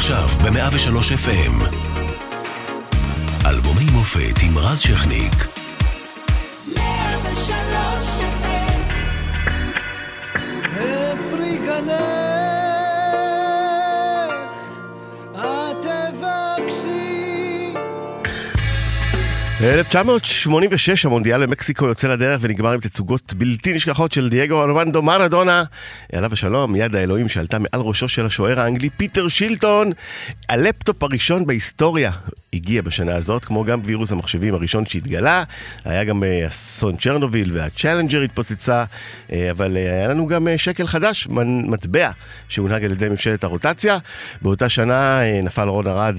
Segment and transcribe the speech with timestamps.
[0.00, 1.76] עכשיו ב-103 FM.
[3.46, 5.46] אלבומי מופת עם רז שכניק.
[6.76, 8.80] 103 FM.
[10.74, 12.19] את פרי גנב
[19.62, 25.64] 1986 המונדיאל במקסיקו יוצא לדרך ונגמר עם תצוגות בלתי נשכחות של דייגו ארמנדו מרדונה,
[26.12, 29.92] עליו השלום, יד האלוהים שעלתה מעל ראשו של השוער האנגלי פיטר שילטון,
[30.48, 32.10] הלפטופ הראשון בהיסטוריה
[32.52, 35.42] הגיע בשנה הזאת, כמו גם וירוס המחשבים הראשון שהתגלה,
[35.84, 38.84] היה גם אה, אסון צ'רנוביל והצ'אלנג'ר התפוצצה,
[39.32, 41.28] אה, אבל אה, היה לנו גם שקל חדש,
[41.66, 42.10] מטבע
[42.48, 43.98] שהונהג על ידי ממשלת הרוטציה.
[44.42, 46.16] באותה שנה נפל רון ארד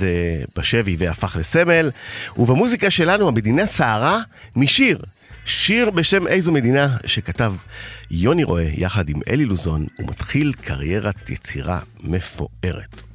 [0.58, 1.92] בשבי והפך לסמל,
[2.38, 4.20] ובמוזיקה שלנו המדינה סערה
[4.56, 5.00] משיר.
[5.46, 7.54] שיר בשם איזו מדינה שכתב
[8.12, 13.11] יוני רואה יחד עם אלי לוזון, ומתחיל קריירת יצירה מפוארת.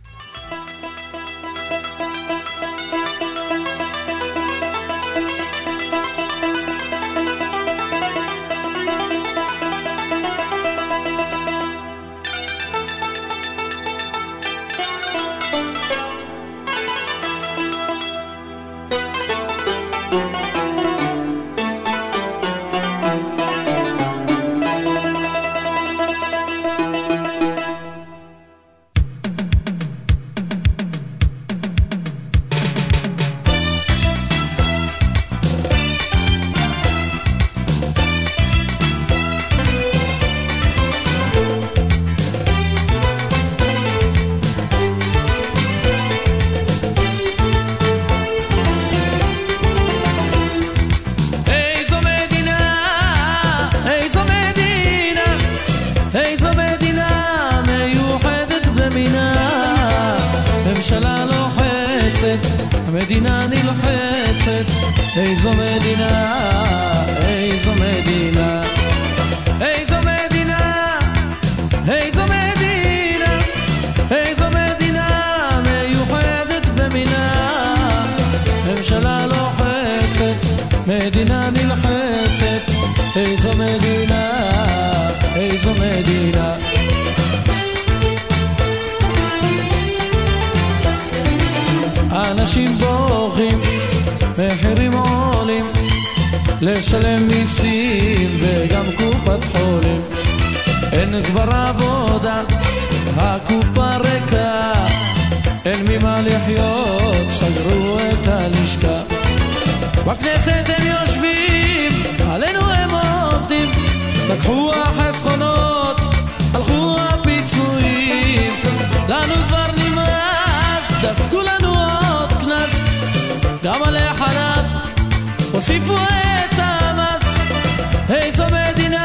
[128.10, 129.04] איזו מדינה,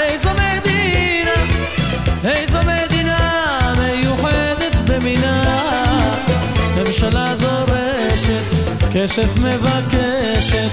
[0.00, 1.34] איזו מדינה,
[2.24, 5.42] איזו מדינה מיוחדת במינה.
[6.76, 8.42] ממשלה דורשת,
[8.94, 10.70] כסף מבקשת,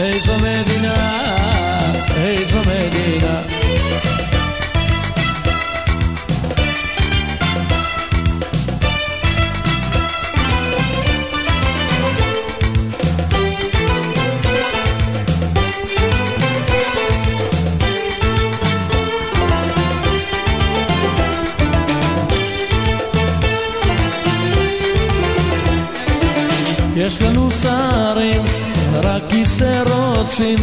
[0.00, 1.36] איזו מדינה,
[2.16, 3.67] איזו מדינה.
[27.08, 28.44] יש לנו שרים,
[29.04, 30.58] רק כיסא רוצים,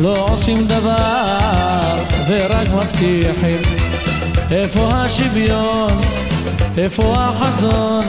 [0.00, 3.62] לא עושים דבר ורק מבטיחים.
[4.50, 6.00] איפה השוויון?
[6.78, 8.04] איפה החזון?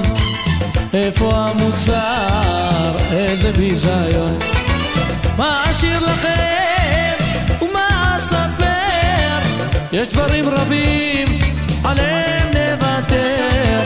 [0.93, 2.97] איפה המוסר?
[3.11, 4.37] איזה ביזיון.
[5.37, 7.13] מה אשאיר לכם
[7.61, 9.39] ומה אספר?
[9.91, 11.27] יש דברים רבים
[11.83, 13.79] עליהם נוותר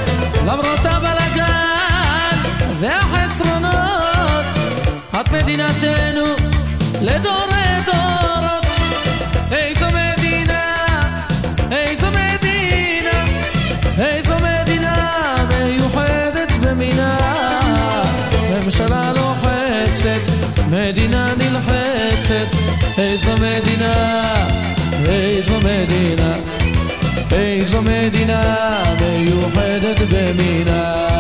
[0.46, 2.38] למרות הבלגן
[2.80, 3.71] והחיים חסרונות,
[5.22, 6.26] את מדינתנו
[7.02, 8.66] לדורי דורות.
[9.52, 10.76] איזו מדינה,
[11.72, 13.26] איזו מדינה,
[13.98, 17.18] איזו מדינה מיוחדת במינה.
[18.52, 20.22] ממשלה לוחצת,
[20.72, 22.56] מדינה נלחצת,
[22.98, 24.34] איזו מדינה,
[25.08, 26.34] איזו מדינה,
[27.32, 31.11] איזו מדינה מיוחדת במינה.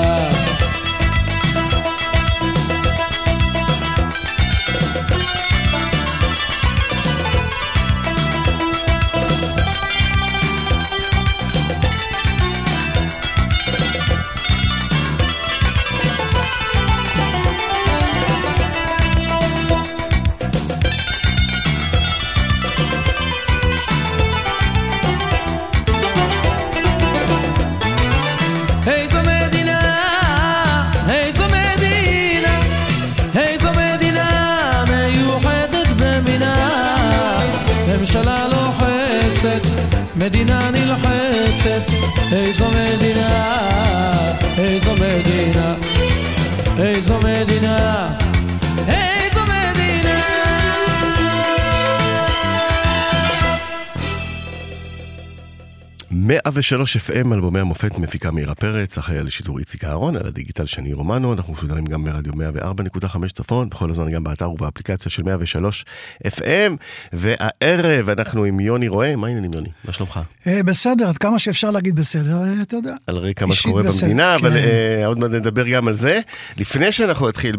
[56.72, 60.94] 103 FM, אלבומי המופת, מפיקה מאירה פרץ, אחראי על השידור איציק אהרון, על הדיגיטל שני
[60.94, 65.86] רומנו, אנחנו משודרים גם ברדיו 104.5 צפון, בכל הזמן גם באתר ובאפליקציה של 103
[66.28, 66.72] FM,
[67.14, 69.70] והערב אנחנו עם יוני רואה, מה העניינים יוני?
[69.86, 70.20] מה שלומך?
[70.48, 72.94] אה, בסדר, עד כמה שאפשר להגיד בסדר, אה, אתה יודע.
[73.08, 74.56] על רקע מה שקורה במדינה, אבל כן.
[74.58, 76.20] אה, עוד מעט נדבר גם על זה.
[76.58, 77.58] לפני שאנחנו נתחיל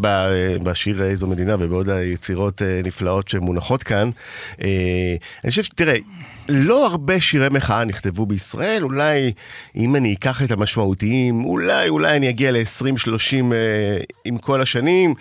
[0.63, 4.11] בשיר איזו מדינה ובעוד היצירות נפלאות שמונחות כאן,
[4.59, 5.97] אני חושב שתראה,
[6.49, 9.33] לא הרבה שירי מחאה נכתבו בישראל, אולי
[9.77, 13.35] אם אני אקח את המשמעותיים, אולי, אולי אני אגיע ל-20-30
[14.25, 15.15] עם כל השנים.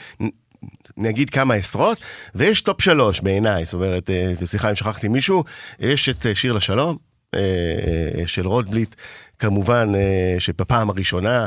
[0.97, 1.97] נגיד כמה עשרות,
[2.35, 5.43] ויש top שלוש בעיניי, זאת אומרת, אה, וסליחה אם שכחתי מישהו,
[5.79, 6.97] יש את אה, שיר לשלום,
[7.33, 8.95] אה, אה, של רוטבליט,
[9.39, 11.45] כמובן אה, שבפעם הראשונה, אה,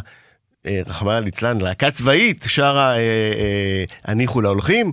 [0.86, 4.92] רחמנא ליצלן, להקה צבאית שרה אה, אה, הניחו להולכים.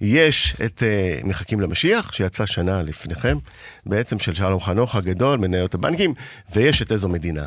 [0.00, 3.38] יש את אה, מחכים למשיח, שיצא שנה לפניכם,
[3.86, 6.14] בעצם של שלום חנוך הגדול, מניות הבנקים,
[6.54, 7.44] ויש את איזו מדינה.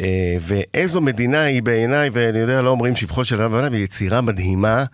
[0.00, 4.20] אה, ואיזו מדינה היא בעיניי, ואני יודע, לא אומרים שבחו של אדם בעולם, היא יצירה
[4.20, 4.84] מדהימה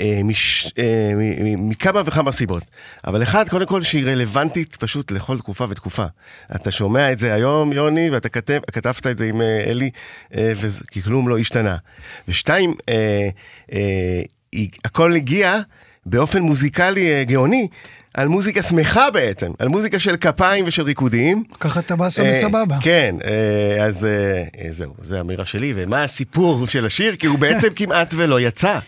[0.00, 1.12] אה, מש, אה,
[1.56, 2.62] מכמה וכמה סיבות.
[3.06, 6.06] אבל אחד, קודם כל, שהיא רלוונטית פשוט לכל תקופה ותקופה.
[6.54, 9.90] אתה שומע את זה היום, יוני, ואתה כתב, כתבת את זה עם אה, אלי,
[10.34, 11.55] אה, וזה, כי כלום לא השתנה.
[12.28, 13.28] ושתיים, אה,
[13.72, 14.20] אה,
[14.84, 15.60] הכל הגיע
[16.06, 17.68] באופן מוזיקלי אה, גאוני.
[18.16, 21.44] על מוזיקה שמחה בעצם, על מוזיקה של כפיים ושל ריקודים.
[21.60, 22.78] ככה אתה באסה אה, בסבבה.
[22.80, 27.16] כן, אה, אז אה, אה, זהו, זו אמירה שלי, ומה הסיפור של השיר?
[27.16, 28.78] כי הוא בעצם כמעט ולא יצא.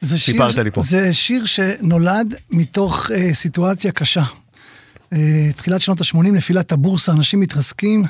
[0.00, 0.82] זה שיר, סיפרת לי פה.
[0.82, 4.24] זה שיר שנולד מתוך אה, סיטואציה קשה.
[5.12, 5.18] אה,
[5.56, 8.04] תחילת שנות ה-80, נפילת הבורסה, אנשים מתרסקים.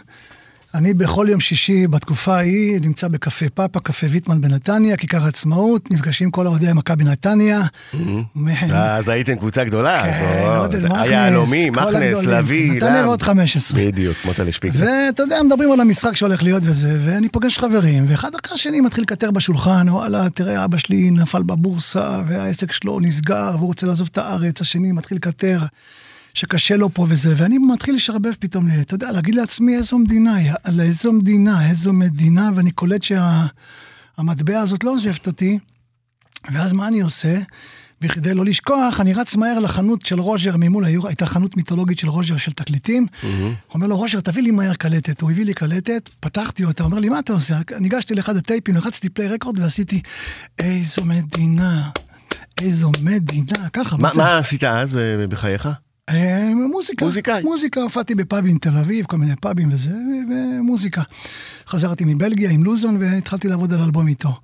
[0.75, 6.31] אני בכל יום שישי בתקופה ההיא נמצא בקפה פאפה, קפה ויטמן בנתניה, כיכר העצמאות, נפגשים
[6.31, 7.61] כל אוהדי מכבי נתניה.
[8.37, 10.13] מ- אז הייתם קבוצה גדולה, כן,
[10.81, 12.25] זה מכנס, היהלומים, מכנס.
[12.25, 13.07] לביא, נתניה לם.
[13.09, 13.81] ועוד 15.
[13.81, 14.79] בדיוק, מוטלה שפיקה.
[14.79, 19.03] ואתה יודע, מדברים על המשחק שהולך להיות וזה, ואני פוגש חברים, ואחד אחרי השני מתחיל
[19.05, 24.19] לקטר בשולחן, וואלה, תראה, אבא שלי נפל בבורסה, והעסק שלו נסגר, והוא רוצה לעזוב את
[24.19, 25.59] הארץ, השני מתחיל לקטר,
[26.39, 30.81] שקשה לו פה וזה, ואני מתחיל לשרבב פתאום, אתה יודע, להגיד לעצמי איזו מדינה, על
[30.81, 35.59] איזו מדינה, איזו מדינה, ואני קולט שהמטבע הזאת לא עוזבת אותי,
[36.53, 37.39] ואז מה אני עושה?
[38.01, 42.37] בכדי לא לשכוח, אני רץ מהר לחנות של רוז'ר ממול, הייתה חנות מיתולוגית של רוז'ר
[42.37, 43.07] של תקליטים.
[43.23, 45.21] הוא אומר לו, רוז'ר, תביא לי מהר קלטת.
[45.21, 47.59] הוא הביא לי קלטת, פתחתי אותה, אומר לי, מה אתה עושה?
[47.81, 50.03] ניגשתי לאחד הטייפים, לחצתי play record ועשיתי,
[50.59, 51.91] איזו מדינה,
[52.61, 53.97] איזו מדינה, ככה.
[53.97, 54.19] בצד.
[54.19, 55.69] מה עשית אז אה, בחייך?
[56.09, 57.05] אה, מוזיקה.
[57.05, 57.43] מוזיקאי.
[57.43, 59.95] מוזיקה, הופעתי בפאבים תל אביב, כל מיני פאבים וזה,
[60.31, 61.03] ומוזיקה.
[61.67, 64.35] חזרתי מבלגיה עם לוזון והתחלתי לעבוד על אלבום איתו.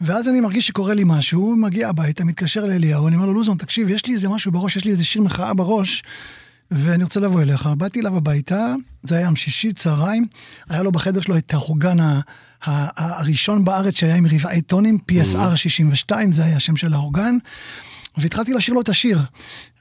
[0.00, 3.88] ואז אני מרגיש שקורה לי משהו, מגיע הביתה, מתקשר לאליהו, אני אומר לו, לוזון, תקשיב,
[3.88, 6.02] יש לי איזה משהו בראש, יש לי איזה שיר מחאה בראש,
[6.70, 7.66] ואני רוצה לבוא אליך.
[7.66, 10.26] באתי אליו הביתה, זה היה יום שישי, צהריים,
[10.68, 11.96] היה לו בחדר שלו את האורגן
[12.62, 17.36] הראשון בארץ שהיה עם רבעי טונים, PSR 62, זה היה השם של האורגן.
[18.18, 19.20] והתחלתי לשיר לו את השיר.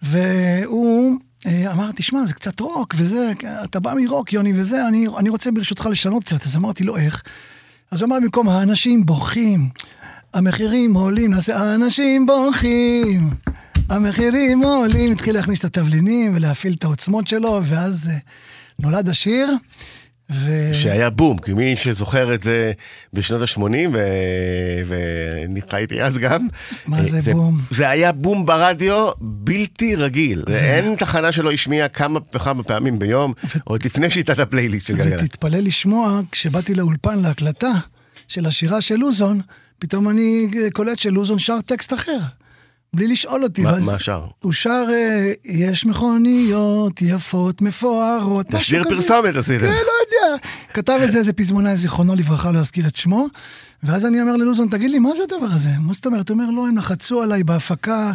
[0.02, 3.32] והוא אה, אמר, תשמע, זה קצת רוק וזה,
[3.64, 6.46] אתה בא מרוק, יוני, וזה, אני, אני רוצה ברשותך לשנות קצת.
[6.46, 7.24] אז אמרתי לו, איך?
[7.92, 9.70] אז הוא אמר, במקום האנשים בוכים,
[10.34, 13.30] המחירים עולים, נעשה האנשים בוכים,
[13.90, 15.12] המחירים עולים.
[15.12, 18.18] התחיל להכניס את התבלינים ולהפעיל את העוצמות שלו, ואז אה,
[18.80, 19.50] נולד השיר.
[20.30, 20.74] ו...
[20.74, 22.72] שהיה בום, כי מי שזוכר את זה
[23.14, 23.96] בשנות ה-80,
[24.86, 26.48] ואני חייתי אז גם.
[26.88, 27.62] מה אה, זה בום?
[27.72, 30.44] זה היה בום ברדיו בלתי רגיל.
[30.48, 35.22] אין תחנה שלא השמיעה כמה וכמה פעמים ביום, עוד לפני שיטת הפלייליסט של גלגלצ.
[35.24, 37.72] ותתפלא לשמוע, כשבאתי לאולפן להקלטה
[38.28, 39.42] של השירה של לוזון,
[39.80, 42.20] פתאום אני קולט שלוזון שר טקסט אחר.
[42.96, 43.62] בלי לשאול אותי.
[43.62, 44.26] מה- מה שר?
[44.42, 48.96] הוא שר, אה, יש מכוניות יפות, מפוארות, משהו כזה.
[48.96, 49.66] פרסומת עשיתם.
[49.66, 50.38] כן, לא יודע.
[50.74, 53.28] כתב את זה איזה פזמונאי, זיכרונו לברכה, לא אזכיר את שמו.
[53.84, 55.70] ואז אני אומר ללוזון, תגיד לי, מה זה הדבר הזה?
[55.80, 56.30] מה זאת אומרת?
[56.30, 58.12] הוא אומר, לא, הם לחצו עליי בהפקה,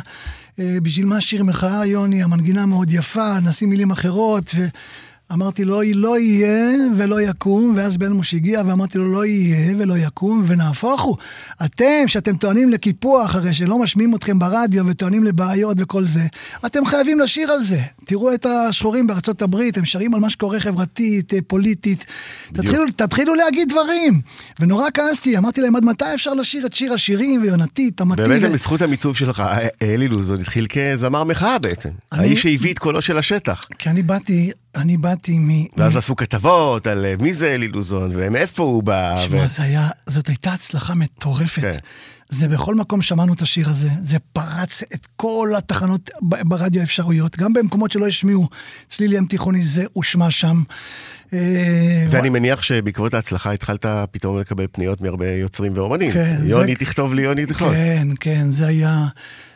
[0.59, 4.55] אה, בשביל מה שיר מחאה, יוני, המנגינה מאוד יפה, נשים מילים אחרות,
[5.31, 9.95] ואמרתי לו, לא יהיה ולא יקום, ואז בן מוש הגיע ואמרתי לו, לא יהיה ולא
[9.99, 11.17] יקום, ונהפוך הוא.
[11.65, 16.27] אתם, שאתם טוענים לקיפוח, הרי שלא משמיעים אתכם ברדיו וטוענים לבעיות וכל זה,
[16.67, 17.81] אתם חייבים לשיר על זה.
[18.05, 22.05] תראו את השחורים בארצות הברית, הם שרים על מה שקורה חברתית, אה, פוליטית.
[22.53, 24.21] תתחילו, תתחילו להגיד דברים.
[24.61, 28.23] ונורא כעסתי, אמרתי להם, עד מתי אפשר לשיר את שיר השירים ויונתית, תמתי?
[28.23, 29.43] באמת, ו- בזכות המיצוב שלך,
[29.83, 31.89] אלי לוזון התחיל כזמר מחאה בעצם.
[32.13, 33.61] אני- האיש שהביא את קולו של השטח.
[33.79, 35.49] כי אני באתי אני באתי מ...
[35.77, 39.15] ואז עשו כתבות על אה, מי זה אלי לוזון ומאיפה הוא בא.
[39.17, 41.63] תשמע, ו- זה היה, זאת הייתה הצלחה מטורפת.
[41.63, 41.77] כן.
[42.29, 47.53] זה בכל מקום שמענו את השיר הזה, זה פרץ את כל התחנות ברדיו האפשרויות, גם
[47.53, 48.49] במקומות שלא השמיעו
[48.89, 50.63] צליל ים תיכוני, זה הושמע שם.
[51.33, 56.13] אה, ואני מניח שבעקבות ההצלחה התחלת פתאום לקבל פניות מהרבה יוצרים ואומנים.
[56.13, 57.73] כן, זה- יוני תכתוב לי, יוני תכתוב.
[57.73, 59.07] כן, כן, זה היה,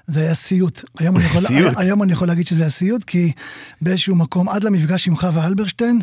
[0.07, 0.85] זה היה סיוט.
[0.99, 1.73] היום אני, יכול, סיוט.
[1.77, 3.33] היום אני יכול להגיד שזה היה סיוט, כי
[3.81, 6.01] באיזשהו מקום, עד למפגש עם חווה אלברשטיין,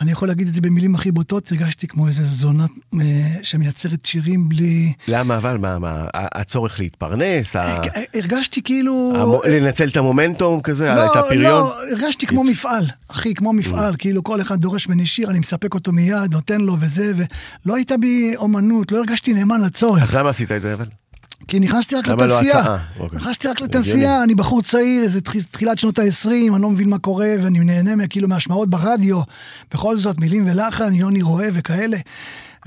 [0.00, 2.66] אני יכול להגיד את זה במילים הכי בוטות, הרגשתי כמו איזה זונה
[3.00, 3.06] אה,
[3.42, 4.92] שמייצרת שירים בלי...
[5.08, 5.56] למה אבל?
[5.58, 7.56] מה, מה, הצורך להתפרנס?
[7.56, 7.80] ה-
[8.14, 9.12] הרגשתי כאילו...
[9.16, 11.42] המו- לנצל את המומנטום כזה, לא, את הפריון?
[11.44, 15.74] לא, הרגשתי כמו מפעל, אחי, כמו מפעל, כאילו כל אחד דורש ממני שיר, אני מספק
[15.74, 17.12] אותו מיד, נותן לו וזה,
[17.66, 20.02] ולא הייתה בי אומנות, לא הרגשתי נאמן לצורך.
[20.02, 20.86] אז למה עשית את זה אבל?
[21.48, 22.76] כי נכנסתי רק לא לתעשייה.
[22.98, 23.18] אוקיי.
[23.18, 23.60] נכנסתי רק.
[23.60, 28.06] לתעשייה, אני בחור צעיר, תח- תחילת שנות ה-20, אני לא מבין מה קורה, ואני נהנה
[28.08, 29.20] כאילו מהשמעות ברדיו.
[29.74, 31.96] בכל זאת, מילים ולחן, יוני רואה וכאלה.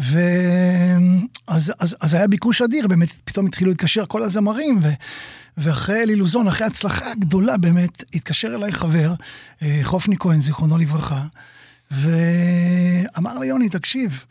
[0.01, 0.19] ו...
[1.47, 4.89] אז, אז, היה ביקוש אדיר, באמת פתאום התחילו להתקשר כל הזמרים, ו...
[5.57, 9.13] ואחרי אלי לוזון, אחרי הצלחה גדולה באמת, התקשר אליי חבר,
[9.61, 11.21] אה, חופני כהן, זיכרונו לברכה,
[11.91, 14.23] ואמר לי, יוני, תקשיב,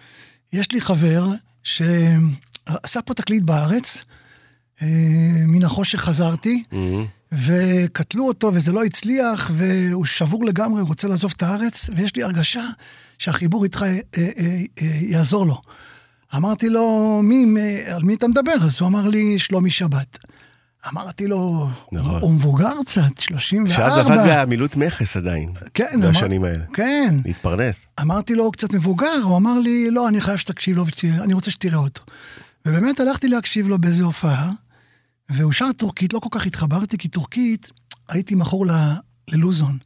[0.52, 1.26] יש לי חבר
[1.62, 4.02] שעשה פה תקליט בארץ,
[5.46, 6.62] מן החושך חזרתי,
[7.32, 12.22] וקטלו אותו וזה לא הצליח, והוא שבור לגמרי, הוא רוצה לעזוב את הארץ, ויש לי
[12.22, 12.64] הרגשה
[13.18, 13.88] שהחיבור איתך אה,
[14.18, 14.28] אה,
[14.82, 15.60] אה, יעזור לו.
[16.36, 17.44] אמרתי לו, מי,
[17.86, 18.52] על מי אתה מדבר?
[18.62, 20.18] אז הוא אמר לי, שלומי שבת.
[20.92, 22.20] אמרתי לו, נכון.
[22.20, 23.74] הוא מבוגר קצת, 34.
[23.76, 25.52] שאז עבד בעמילות מכס עדיין.
[25.74, 26.64] כן, בשנים אמר- האלה.
[26.74, 27.14] כן.
[27.24, 27.86] להתפרנס.
[28.00, 31.34] אמרתי לו, הוא קצת מבוגר, הוא אמר לי, לא, אני חייב שתקשיב לו, ושת- אני
[31.34, 32.02] רוצה שתראה אותו.
[32.66, 34.50] ובאמת הלכתי להקשיב לו באיזה הופעה,
[35.28, 37.70] והוא שר טורקית, לא כל כך התחברתי, כי טורקית,
[38.08, 38.94] הייתי מכור ל-
[39.28, 39.78] ללוזון,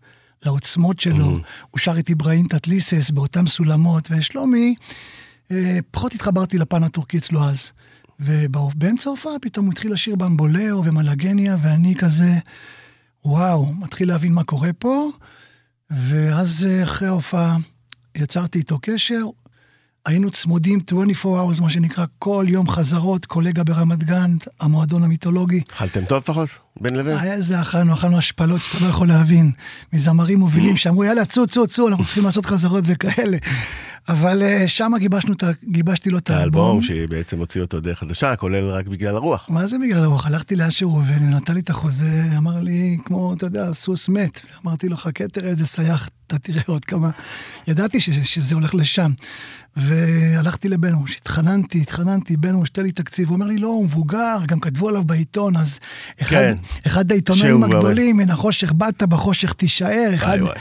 [0.44, 1.38] לעוצמות שלו.
[1.70, 4.74] הוא שר את אברהים תתליסס באותם סולמות, ושלומי,
[5.50, 7.70] אה, פחות התחברתי לפן הטורקי אצלו אז.
[8.20, 12.38] ובאמצע ההופעה פתאום הוא התחיל לשיר במבולאו ומלאגניה, ואני כזה,
[13.24, 15.10] וואו, מתחיל להבין מה קורה פה.
[15.90, 17.56] ואז אה, אחרי ההופעה
[18.16, 19.22] יצרתי איתו קשר,
[20.06, 25.60] היינו צמודים 24 hours, מה שנקרא, כל יום חזרות, קולגה ברמת גן, המועדון המיתולוגי.
[25.72, 26.65] אכלתם טוב לפחות?
[26.80, 27.18] בין לבין?
[27.18, 29.52] היה איזה אכלנו, אכלנו השפלות שאתה לא יכול להבין,
[29.92, 33.38] מזמרים מובילים שאמרו, יאללה, צאו, צאו, צאו, אנחנו צריכים לעשות חזרות וכאלה.
[34.08, 36.64] אבל אה, שם גיבשנו גיבשתי לו את האלבום.
[36.64, 39.46] האלבום שבעצם הוציא אותו דרך חדשה, כולל רק בגלל הרוח.
[39.50, 40.26] מה זה בגלל הרוח?
[40.26, 44.40] הלכתי לאשר ראובן, נתן לי את החוזה, אמר לי, כמו, אתה יודע, סוס מת.
[44.64, 47.10] אמרתי לו, חכה, תראה איזה סייח, אתה תראה עוד כמה.
[47.68, 49.12] ידעתי ש, שזה הולך לשם.
[49.76, 53.28] והלכתי לבנוש, התחננתי, התחננתי, בנוש, תן לי תקציב.
[53.28, 55.78] הוא אומר לי, לא, הוא מבוגר, גם כתבו עליו בעיתון, אז
[56.22, 56.56] אחד, כן.
[56.86, 60.38] אחד העיתונאים הגדולים, מן החושך באת, בחושך תישאר, אחד...
[60.40, 60.54] וואי.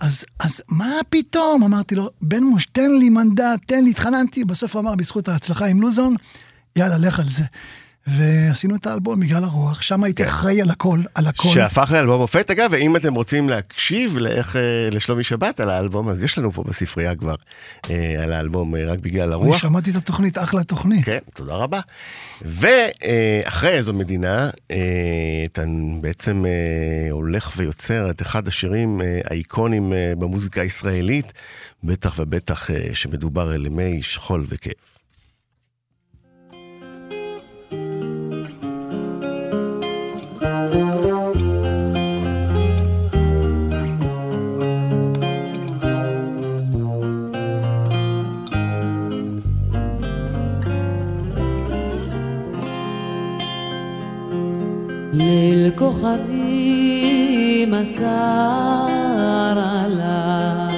[0.00, 1.62] אז, אז מה פתאום?
[1.62, 4.44] אמרתי לו, בן מוש, תן לי מנדט, תן לי, התחננתי.
[4.44, 6.16] בסוף הוא אמר, בזכות ההצלחה עם לוזון,
[6.76, 7.44] יאללה, לך על זה.
[8.06, 11.48] ועשינו את האלבום בגלל הרוח, שם הייתי אחראי על הכל, על הכל.
[11.48, 16.22] שהפך לאלבום מופת, אגב, ואם אתם רוצים להקשיב לאיך, אה, לשלומי שבת על האלבום, אז
[16.22, 17.34] יש לנו פה בספרייה כבר
[17.90, 19.58] אה, על האלבום אה, רק בגלל אני הרוח.
[19.58, 21.04] שמעתי את התוכנית, אחלה תוכנית.
[21.04, 21.80] כן, תודה רבה.
[22.42, 24.76] ואחרי איזו מדינה, אה,
[25.44, 25.64] אתה
[26.00, 31.32] בעצם אה, הולך ויוצר את אחד השירים אה, האיקונים אה, במוזיקה הישראלית,
[31.84, 34.93] בטח ובטח אה, שמדובר על ימי שכול וכאב.
[56.04, 58.04] כוכבים אסר
[59.58, 60.68] עלה,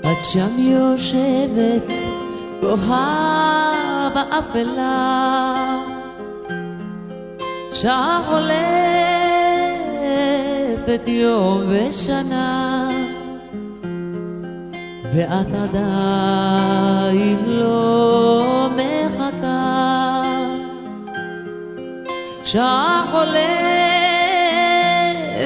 [0.00, 1.92] את שם יושבת
[2.60, 5.54] בוהה באפלה,
[7.72, 8.20] שעה
[10.86, 12.90] חולפת יום ושנה,
[15.12, 18.95] ואת עדיין לא מחכה.
[22.46, 23.04] שעה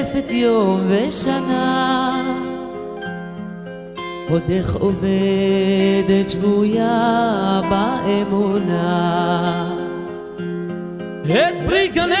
[0.05, 2.23] חולפת יום ושנה,
[4.29, 8.91] עודך עובדת שבויה באמונה.
[11.21, 12.20] את פרי גנך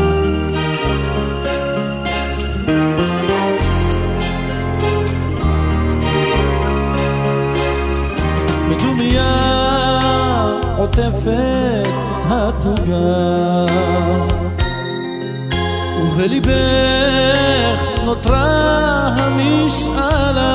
[9.11, 11.89] בדומיה עוטפת
[12.29, 13.65] התוגה.
[16.01, 16.51] ובליבך
[18.03, 20.51] נותרה המשאלה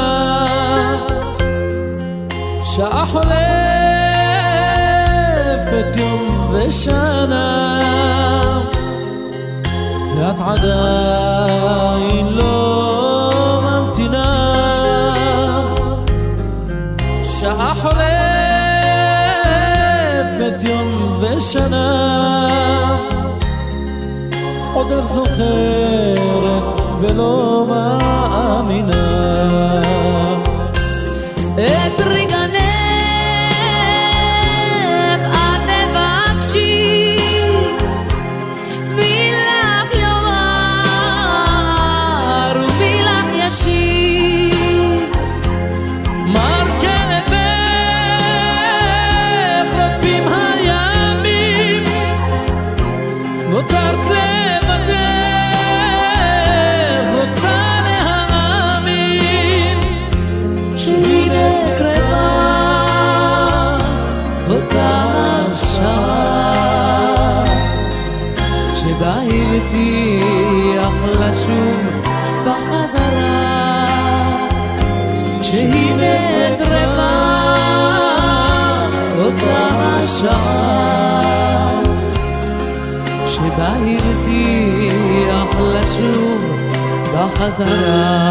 [2.65, 3.27] שעה חולפת
[5.97, 7.81] יום ושנה
[10.17, 12.66] ואת עדיין לא
[21.37, 22.49] ושנה
[24.75, 29.07] עוד איך זוכרת ולא מאמינה
[87.47, 88.26] בחזרה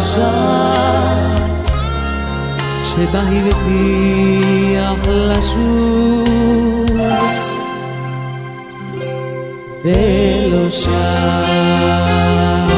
[0.00, 1.36] שעה
[2.84, 6.90] שבה הבטיח לשוב
[9.84, 12.71] ולא אה,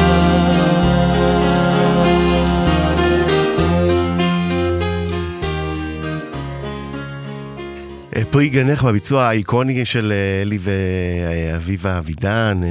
[8.35, 12.61] פרי גנך בביצוע האיקוני של אה, אלי ואביבה אבידן.
[12.63, 12.69] אה,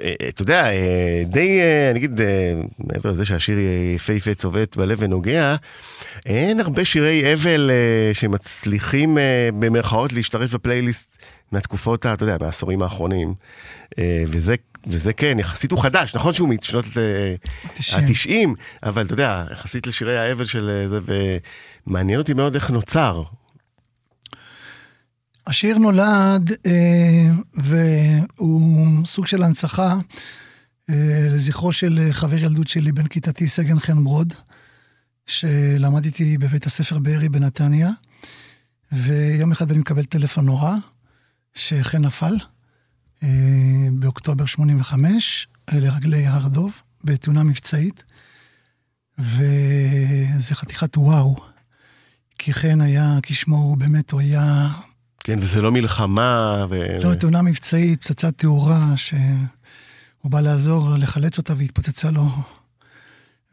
[0.00, 3.58] אה, אתה יודע, אה, די, אה, אני אגיד, אה, מעבר לזה שהשיר
[3.96, 5.56] יפהפה צובט בלב ונוגע,
[6.26, 11.16] אין הרבה שירי אבל אה, שמצליחים אה, במרכאות להשתרש בפלייליסט
[11.52, 13.34] מהתקופות, אתה יודע, מהעשורים האחרונים.
[13.98, 14.54] אה, וזה,
[14.86, 17.34] וזה כן, יחסית הוא חדש, נכון שהוא משנות אה,
[17.64, 18.50] התשעים.
[18.50, 20.98] ה-90, אבל אתה יודע, יחסית לשירי האבל של אה, זה,
[21.86, 23.22] ומעניין אותי מאוד איך נוצר.
[25.46, 29.98] השיר נולד, אה, והוא סוג של הנצחה
[30.90, 34.34] אה, לזכרו של אה, חבר ילדות שלי, בן כיתתי, סגן חן ברוד,
[35.26, 37.90] שלמד איתי בבית הספר בארי בנתניה,
[38.92, 40.74] ויום אחד אני מקבל טלפון נורא,
[41.54, 42.36] שחן נפל,
[43.22, 43.28] אה,
[43.92, 46.72] באוקטובר 85, לרגלי הר דוב,
[47.04, 48.04] בתאונה מבצעית,
[49.18, 51.36] וזה חתיכת וואו.
[52.38, 54.68] כי חן היה, כשמו הוא באמת, הוא היה
[55.24, 56.84] כן, וזה לא מלחמה, ו...
[57.02, 62.28] לא, תאונה מבצעית, פצצת תאורה, שהוא בא לעזור, לחלץ אותה והתפוצצה לו.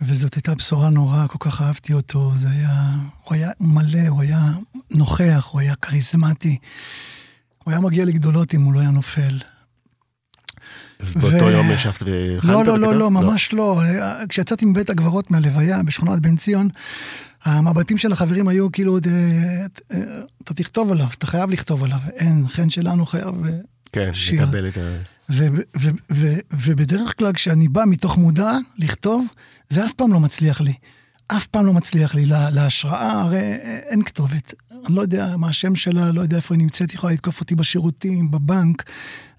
[0.01, 2.32] וזאת הייתה בשורה נוראה, כל כך אהבתי אותו.
[2.36, 2.91] זה היה,
[3.23, 4.41] הוא היה מלא, הוא היה
[4.91, 6.58] נוכח, הוא היה כריזמטי.
[7.63, 9.39] הוא היה מגיע לגדולות אם הוא לא היה נופל.
[10.99, 12.43] אז באותו ו- יום ישבת והכנת?
[12.43, 12.95] לא, לא, לא?
[12.95, 13.82] לא, ממש לא.
[14.29, 16.69] כשיצאתי מבית הגברות מהלוויה בשכונת בן ציון,
[17.43, 19.08] המבטים של החברים היו כאילו, "ת-
[19.73, 19.91] ת-
[20.43, 21.99] אתה תכתוב עליו, אתה חייב לכתוב עליו.
[22.13, 23.45] אין, חן שלנו חייב...
[23.45, 23.52] אה,
[23.91, 24.43] כן, שיר.
[24.43, 24.82] לקבל את ה...
[26.52, 29.25] ובדרך כלל כשאני בא מתוך מודע לכתוב,
[29.69, 30.73] זה אף פעם לא מצליח לי.
[31.28, 32.25] אף פעם לא מצליח לי.
[32.25, 33.39] לה- להשראה הרי
[33.89, 34.54] אין כתובת.
[34.88, 37.56] אני לא יודע מה השם שלה, לא יודע איפה היא נמצאת, היא יכולה לתקוף אותי
[37.56, 38.84] בשירותים, בבנק.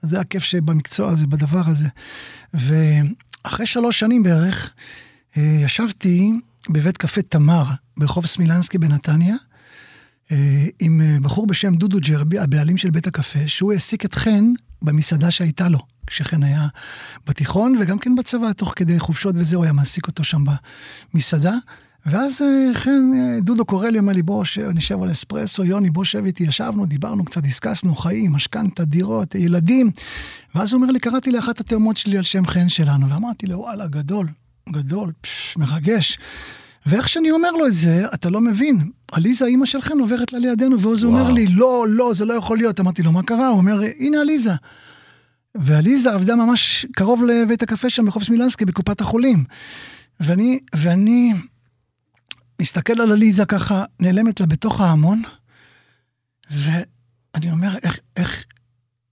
[0.02, 1.88] זה הכיף שבמקצוע הזה, בדבר הזה.
[2.54, 4.70] ואחרי שלוש שנים בערך,
[5.36, 6.32] אה, ישבתי
[6.68, 7.64] בבית קפה תמר,
[7.96, 9.34] ברחוב סמילנסקי בנתניה,
[10.32, 14.52] אה, עם אה, בחור בשם דודו ג'רבי, הבעלים של בית הקפה, שהוא העסיק את חן
[14.82, 16.66] במסעדה שהייתה לו, כשחן היה
[17.26, 20.44] בתיכון, וגם כן בצבא, תוך כדי חופשות וזה, הוא היה מעסיק אותו שם
[21.14, 21.54] במסעדה.
[22.06, 26.04] ואז אה, חן, דודו קורא לי, אומר לי, בוא, ש- נשב על אספרסו, יוני, בוא
[26.04, 29.90] שב איתי, ישבנו, דיברנו קצת, דיסקסנו, חיים, משכנתה, דירות, ילדים.
[30.54, 33.86] ואז הוא אומר לי, קראתי לאחת התאומות שלי על שם חן שלנו, ואמרתי לו, וואלה,
[33.86, 34.26] גדול,
[34.68, 36.18] גדול, פש, מרגש.
[36.86, 38.90] ואיך שאני אומר לו את זה, אתה לא מבין.
[39.12, 41.18] עליזה, אימא של חן, עוברת לה לידינו, ואז הוא.
[41.18, 42.80] אומר לי, לא, לא, זה לא יכול להיות.
[42.80, 43.48] אמרתי לו, מה קרה?
[43.48, 44.52] הוא אומר, הנה עליזה.
[45.54, 49.44] ועליזה עבדה ממש קרוב לבית הקפה שם, ברחוב סמילנסקי, בקופת החולים.
[50.20, 51.32] ואני, ואני
[52.60, 55.22] מסתכל על עליזה ככה, נעלמת לה בתוך ההמון,
[56.50, 58.44] ואני אומר, איך, איך,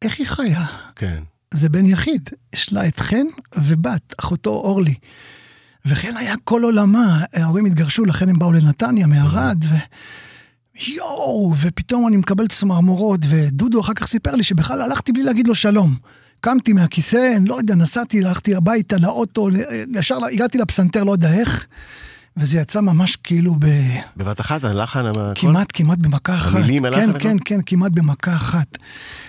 [0.03, 0.67] איך היא חיה?
[0.97, 1.23] כן.
[1.55, 4.95] זה בן יחיד, יש לה את חן ובת, אחותו אורלי.
[5.87, 9.75] וחן היה כל עולמה, ההורים התגרשו, לכן הם באו לנתניה, מערד, ו...
[10.87, 15.55] יואו, ופתאום אני מקבל צמרמורות, ודודו אחר כך סיפר לי שבכלל הלכתי בלי להגיד לו
[15.55, 15.95] שלום.
[16.41, 19.49] קמתי מהכיסא, לא יודע, נסעתי, הלכתי הביתה, לאוטו,
[19.95, 21.67] ישר הגעתי לפסנתר, לא יודע איך,
[22.39, 23.67] וזה יצא ממש כאילו ב...
[24.17, 25.21] בבת אחת, הלחן, הכל?
[25.35, 26.55] כמעט, כמעט במכה אחת.
[26.55, 27.19] המילים, הלחן, כן?
[27.19, 28.79] כן, כן, כמעט במכה אחת.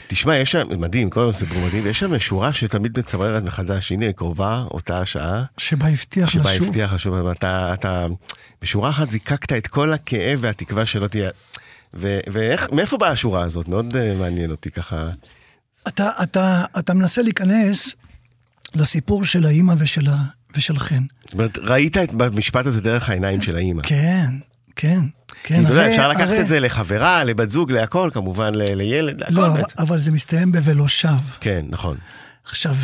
[0.08, 4.65] תשמע, יש שם, מדהים, כל הסיפור מדהים, ויש שם שורה שתמיד מצמררת מחדש, הנה, קרובה,
[4.72, 6.67] אותה השעה, שבה הבטיח שבה לשוב.
[6.67, 8.06] הבטיח לשוב, אתה, אתה,
[8.62, 11.30] בשורה אחת זיקקת את כל הכאב והתקווה שלא תהיה,
[11.93, 13.67] ואיך, מאיפה באה השורה הזאת?
[13.67, 15.10] מאוד אה, מעניין אותי ככה.
[15.88, 17.95] אתה, אתה, אתה מנסה להיכנס
[18.76, 20.17] לסיפור של האימא ושל, ה,
[20.58, 21.04] ושל חן.
[21.24, 23.82] זאת אומרת, ראית את במשפט הזה דרך העיניים של האימא.
[23.86, 24.26] כן,
[24.76, 25.00] כן,
[25.44, 25.64] כן.
[25.66, 29.34] אתה יודע, אפשר לקחת הרי- את זה לחברה, לבת זוג, להכל, כמובן, ל- לילד, להכל
[29.34, 29.76] לא, אבל, בעצם.
[29.82, 31.08] אבל זה מסתיים ב"ולא שב".
[31.40, 31.98] כן, נכון.
[32.46, 32.76] עכשיו,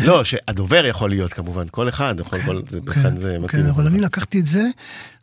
[0.00, 3.62] לא, שהדובר יכול להיות כמובן, כל אחד, יכול, כל, זה, בכלל זה כן, מתאים.
[3.62, 4.62] כן, אבל אני לקחתי את זה,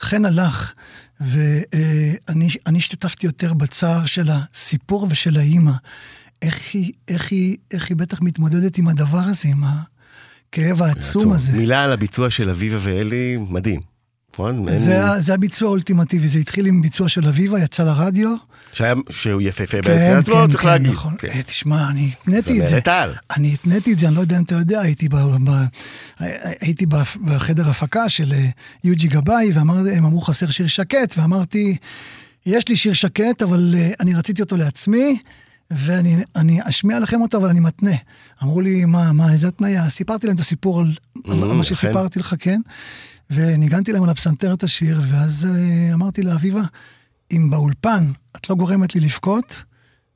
[0.01, 0.71] חן הלך,
[1.19, 5.71] ואני אני השתתפתי יותר בצער של הסיפור ושל האימא.
[6.41, 9.63] איך היא, איך היא, איך היא בטח מתמודדת עם הדבר הזה, עם
[10.49, 11.51] הכאב העצום הזה.
[11.53, 13.79] מילה על הביצוע של אביבה ואלי, מדהים.
[14.33, 14.69] נכון?
[14.69, 18.35] אין- זה, ה- זה הביצוע האולטימטיבי, זה התחיל עם ביצוע של אביבה, יצא לרדיו.
[18.73, 20.91] שהיה, שהוא יפהפה כן, בעצם עצמו, כן, צריך כן, להגיד.
[20.91, 21.15] נכון.
[21.19, 21.27] כן.
[21.27, 22.79] אה, תשמע, אני התניתי את זה.
[22.85, 23.13] על.
[23.37, 25.49] אני התניתי את זה, אני לא יודע אם אתה יודע, הייתי, ב, ב,
[26.61, 26.85] הייתי
[27.25, 28.45] בחדר הפקה של אה,
[28.83, 29.69] יוג'י גבאי, והם
[30.05, 31.77] אמרו חסר שיר שקט, ואמרתי,
[32.45, 35.17] יש לי שיר שקט, אבל אה, אני רציתי אותו לעצמי,
[35.71, 37.95] ואני אני אשמיע לכם אותו, אבל אני מתנה.
[38.43, 39.89] אמרו לי, מה, מה, איזה התניה?
[39.89, 40.93] סיפרתי להם את הסיפור על,
[41.25, 41.63] על Mm, מה אכן.
[41.63, 42.61] שסיפרתי לך, כן?
[43.29, 46.61] וניגנתי להם על הפסנתר את השיר, ואז אה, אמרתי לאביבה,
[47.31, 49.63] אם באולפן את לא גורמת לי לבכות,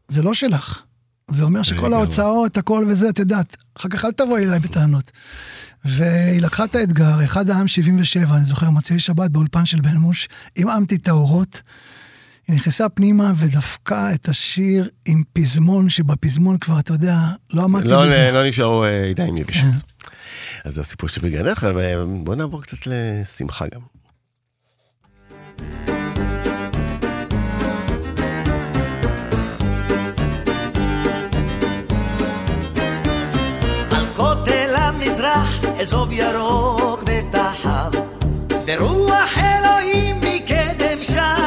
[0.08, 0.82] זה לא שלך.
[1.28, 1.94] זה אומר שכל.
[1.94, 5.12] ההוצאות, הכל וזה, את יודעת, אחר כך אל תבואי אליי בטענות.
[5.86, 10.28] והיא לקחה את האתגר, אחד העם 77, אני זוכר, מוצאי שבת באולפן של בן מוש,
[10.56, 11.62] עמעמתי את האורות.
[12.52, 17.16] היא נכנסה פנימה ודפקה את השיר עם פזמון, שבפזמון כבר, אתה יודע,
[17.54, 18.30] לא עמדתי לא, בזה.
[18.34, 19.64] לא נשארו אה, ידיים יבשות.
[19.64, 20.10] כן.
[20.66, 23.82] אז זה הסיפור שבגנך, ובוא נעבור קצת לשמחה גם.
[35.82, 37.92] אזוב ירוק ותחב
[38.66, 41.41] ברוח אלוהים מקדם שמה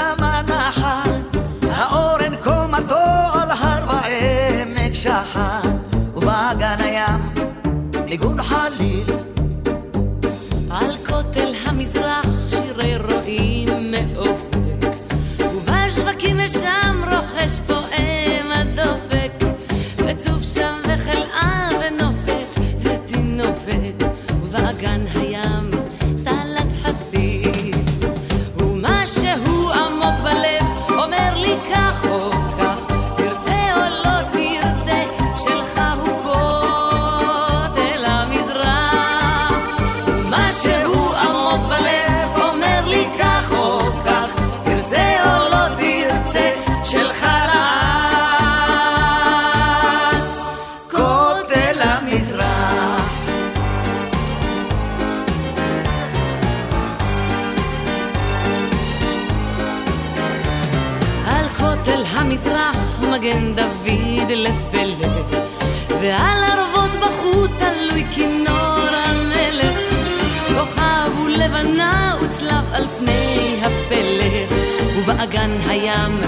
[75.74, 76.20] הים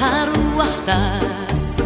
[0.00, 1.80] הרוח טס.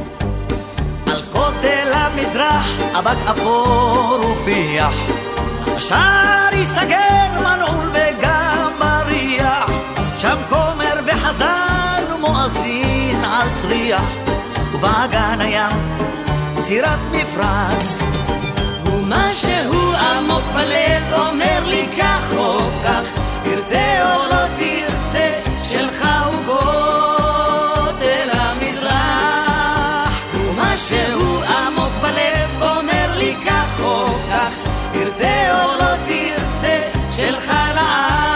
[1.07, 2.67] על כותל המזרח
[2.99, 4.95] אבק אפור ופיח.
[5.77, 9.71] השער ייסגר מנעול וגם בריח.
[10.19, 14.05] שם כומר וחזן ומואזין על צריח.
[14.73, 15.73] ובאגן הים
[16.57, 18.03] סירת מפרש
[18.87, 23.03] ומשהו עמוק בלב אומר לי כך או כך,
[23.45, 24.94] תרצה או לא תרצה,
[35.17, 38.34] תרצה או לא תרצה, שלך לעד.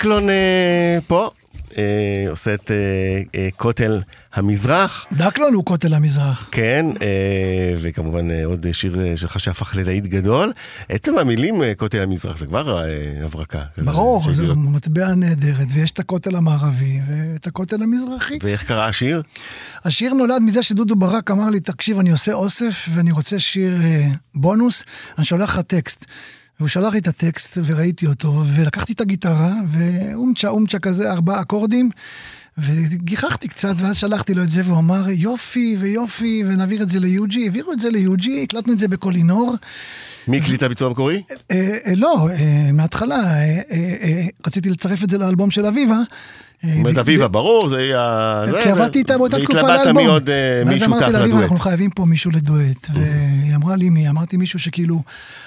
[0.00, 1.30] דקלון אה, פה,
[1.78, 2.70] אה, עושה את
[3.34, 4.02] אה, כותל
[4.34, 5.06] המזרח.
[5.12, 6.48] דקלון הוא כותל המזרח.
[6.52, 6.86] כן,
[7.80, 10.52] וכמובן עוד שיר שלך שהפך ללהיט גדול.
[10.88, 12.84] עצם המילים כותל המזרח זה כבר
[13.24, 13.62] הברקה.
[13.78, 14.58] ברור, זו להיות.
[14.58, 18.38] מטבע נהדרת, ויש את הכותל המערבי ואת הכותל המזרחי.
[18.42, 19.22] ואיך קרה השיר?
[19.84, 23.78] השיר נולד מזה שדודו ברק אמר לי, תקשיב, אני עושה אוסף ואני רוצה שיר
[24.34, 24.84] בונוס,
[25.18, 26.06] אני שולח לך טקסט.
[26.60, 31.90] והוא שלח לי את הטקסט וראיתי אותו, ולקחתי את הגיטרה, ואומצ'ה אומצ'ה כזה, ארבעה אקורדים,
[32.58, 37.44] וגיחכתי קצת, ואז שלחתי לו את זה, והוא אמר, יופי ויופי, ונעביר את זה ליוג'י.
[37.44, 39.54] העבירו את זה ליוג'י, הקלטנו את זה בקולינור.
[40.28, 41.22] מי הקליט הביצוע המקורי?
[41.50, 43.20] אה, אה, לא, אה, מההתחלה,
[44.46, 45.98] רציתי לצרף את זה לאלבום של אביבה.
[46.64, 48.42] אומרת, אביבה, ברור, זה יהיה...
[48.46, 50.02] זה, כי עבדתי איתה באותה תקופה והתלבטת לאלבום.
[50.02, 51.42] מי עוד, אה, מי ואז שותף אמרתי לה, "אביבה, לדואט.
[51.42, 52.90] אנחנו חייבים פה מישהו לדואט.
[53.60, 54.08] אמרה לי מי?
[54.08, 55.02] אמרתי מישהו שכאילו,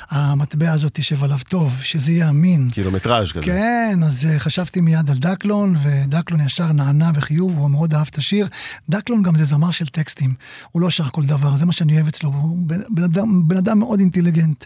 [0.09, 2.69] המטבע הזאת תשב עליו טוב, שזה יהיה אמין.
[2.71, 3.45] קילומטראז' כזה.
[3.45, 8.17] כן, אז אה, חשבתי מיד על דקלון, ודקלון ישר נענה בחיוב, הוא מאוד אהב את
[8.17, 8.47] השיר.
[8.89, 10.33] דקלון גם זה זמר של טקסטים,
[10.71, 12.57] הוא לא שר כל דבר, זה מה שאני אוהב אצלו, הוא
[12.89, 14.65] בן, אדם, בן אדם מאוד אינטליגנט.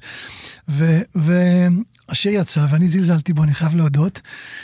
[0.69, 4.21] ו- והשיר יצא, ואני זלזלתי בו, אני חייב להודות.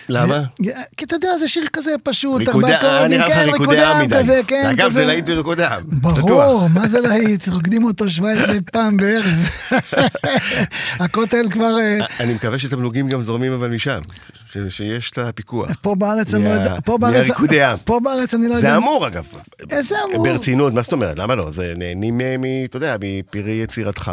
[0.10, 0.38] למה?
[0.38, 0.64] ו-
[0.98, 2.82] כי אתה יודע, זה שיר כזה פשוט, ריקודי, לך
[3.28, 4.10] כן, ריקודי עם עם.
[4.10, 4.94] כזה, כן, אגב, כזה.
[4.94, 5.84] זה להיט בריקודי עם.
[5.88, 7.48] ברור, מה זה להיט?
[7.48, 9.50] רוקדים אותו 17 פעם בערב.
[11.04, 11.78] הכותל כבר...
[11.80, 14.00] אה, אני מקווה שתמלוגים גם זורמים אבל משם,
[14.70, 15.70] שיש את הפיקוח.
[15.82, 17.78] פה בארץ אני לא יודע, מהריקודי עם.
[17.86, 18.70] פה בארץ אני לא יודע.
[18.70, 19.26] זה אמור אגב.
[19.72, 20.24] איזה אמור?
[20.24, 21.20] ברצינות, מה זאת אומרת?
[21.20, 21.52] למה לא?
[21.52, 22.18] זה נהנים
[22.66, 24.12] אתה יודע, מפרי יצירתך.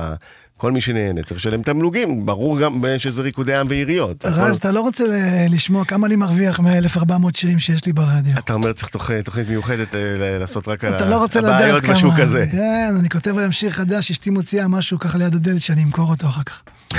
[0.60, 4.24] כל מי שנהנה צריך לשלם תמלוגים, ברור גם שזה ריקודי עם ועיריות.
[4.24, 5.04] רז, אתה לא רוצה
[5.50, 8.38] לשמוע כמה אני מרוויח מה-1400 שירים שיש לי ברדיו.
[8.38, 8.88] אתה אומר צריך
[9.24, 10.00] תוכנית מיוחדת אה,
[10.40, 11.82] לעשות רק על לא הבעיות.
[11.82, 12.46] בשוק הזה.
[12.52, 16.26] כן, אני כותב היום שיר חדש, אשתי מוציאה משהו ככה ליד הדלת שאני אמכור אותו
[16.26, 16.62] אחר כך.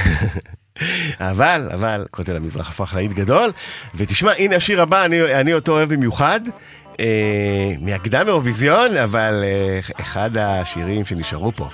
[1.32, 3.52] אבל, אבל, כותל המזרח הפך להיט גדול.
[3.96, 6.40] ותשמע, הנה השיר הבא, אני, אני אותו אוהב במיוחד.
[7.00, 11.68] אה, מהקדם אירוויזיון, אבל אה, אחד השירים שנשארו פה.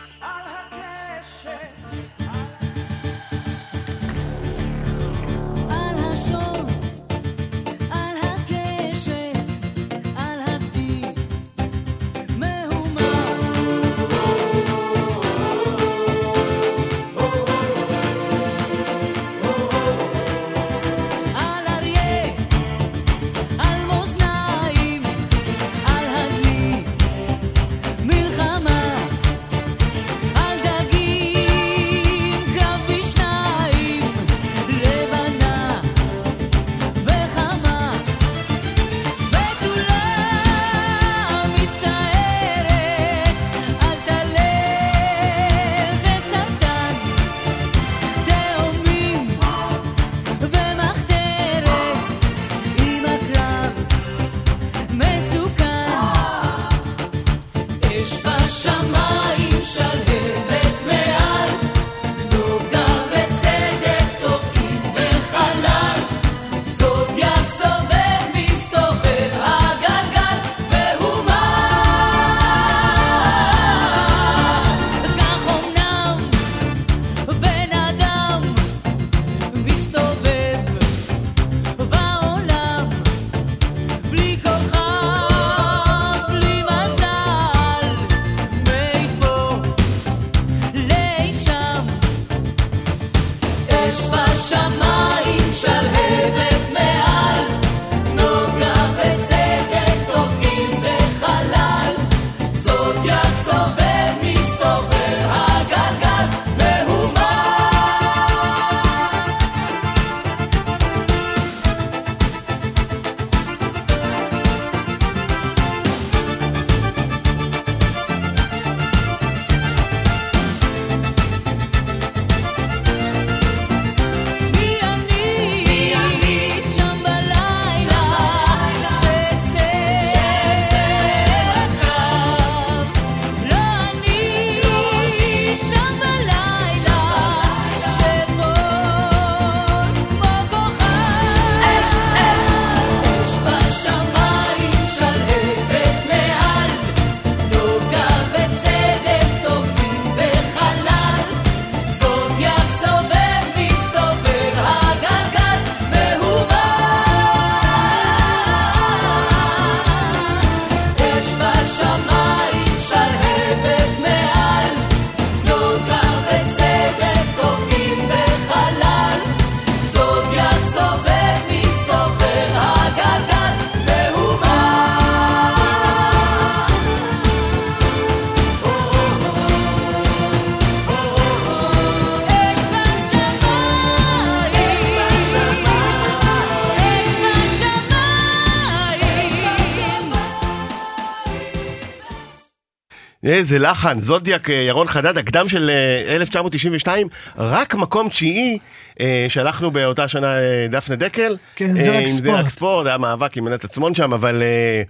[193.38, 195.70] איזה לחן, זודיאק, אה, ירון חדד, הקדם של
[196.10, 198.60] אה, 1992, רק מקום תשיעי,
[199.00, 201.38] אה, שלחנו באותה שנה אה, דפנה דקל.
[201.56, 202.38] כן, אה, זרק עם ספורט.
[202.38, 204.82] זרק ספורט, היה מאבק עם מנת עצמון שם, אבל אה,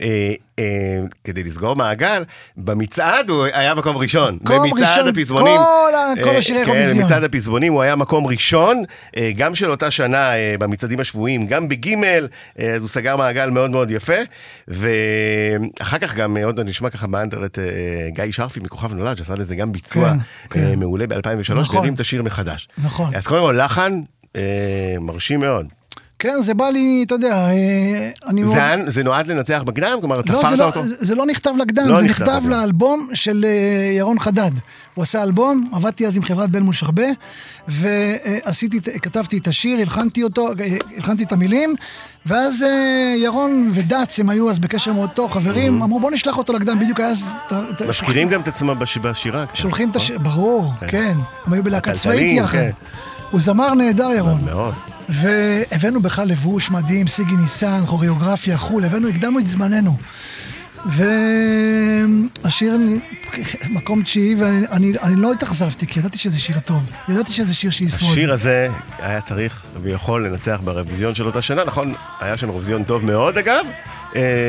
[0.00, 0.64] אה, אה,
[1.24, 2.24] כדי לסגור מעגל,
[2.56, 4.38] במצעד הוא היה מקום ראשון.
[4.42, 5.56] מקום ראשון, הפזמונים.
[5.56, 7.02] כל ה- כל אה, השירי כן, האירוויזיון.
[7.02, 8.82] במצעד הפזמונים הוא היה מקום ראשון,
[9.16, 12.28] אה, גם של אותה שנה אה, במצעדים השבועיים, גם בגימל,
[12.60, 14.14] אה, אז הוא סגר מעגל מאוד מאוד יפה.
[14.68, 17.64] ואחר כך גם, אה, עוד נשמע ככה באנטרנט, אה,
[18.10, 20.12] גיא שרפי מכוכב נולד, שעשה לזה גם ביצוע
[20.50, 20.78] כן, אה, כן.
[20.80, 21.76] מעולה ב-2003, נכון.
[21.76, 22.68] והרים את השיר מחדש.
[22.84, 23.14] נכון.
[23.14, 23.92] אז קודם כל, לחן
[24.36, 24.42] אה,
[25.00, 25.66] מרשים מאוד.
[26.18, 28.54] כן, זה בא לי, אתה יודע, אה, אני מאוד...
[28.54, 29.96] זה, היה- זה נועד לנצח בקדם?
[30.00, 30.80] כלומר, לא, תפרת לא, אותו?
[30.86, 32.50] זה לא נכתב לקדם, לא זה נכתב נכתב לקדם.
[32.50, 33.50] לאלבום של אה,
[33.98, 34.50] ירון חדד.
[34.94, 37.02] הוא עשה אלבום, עבדתי אז עם חברת בלמוש הרבה,
[37.68, 40.52] ועשיתי, כתבתי את השיר, הלחנתי אותו, אה,
[40.96, 41.74] הלחנתי את המילים,
[42.26, 42.64] ואז
[43.16, 47.00] ירון ודץ, הם היו אז בקשר מאוד טוב, חברים, אמרו בוא נשלח אותו לקדם, בדיוק
[47.00, 47.34] היה אז...
[47.88, 49.46] מזכירים גם את עצמם בש- בשירה.
[49.46, 50.02] קצת, שולחים את נכון?
[50.06, 51.14] השיר, ברור, כן,
[51.46, 52.52] הם היו בלהקה צבאית יחד.
[52.58, 52.70] כן.
[53.30, 54.40] הוא זמר נהדר, ירון.
[54.44, 54.74] מאוד.
[55.08, 59.96] והבאנו בכלל לבוש מדהים, סיגי ניסן, כוריאוגרפיה, חו"ל, הבאנו, הקדמנו את זמננו.
[62.44, 62.78] והשיר,
[63.70, 66.90] מקום תשיעי, ואני אני, אני לא התאכזבתי, כי ידעתי שזה שיר טוב.
[67.08, 68.10] ידעתי שזה שיר שישרוד.
[68.12, 68.68] השיר הזה
[68.98, 71.94] היה צריך ויכול לנצח באירוויזיון של אותה שנה, נכון?
[72.20, 73.66] היה שם אירוויזיון טוב מאוד אגב,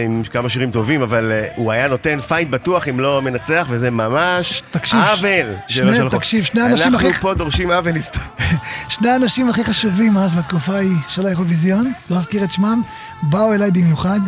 [0.05, 3.91] עם כמה שירים טובים, אבל אה, הוא היה נותן fight בטוח אם לא מנצח, וזה
[3.91, 5.53] ממש תקשיב, עוול.
[5.67, 6.17] שני- שלחו.
[6.17, 8.25] תקשיב, שני האנשים אנחנו הכי- פה דורשים עוול היסטורי.
[8.89, 12.81] שני האנשים הכי חשובים אז בתקופה ההיא של האירוויזיון, לא אזכיר את שמם,
[13.23, 14.19] באו אליי במיוחד,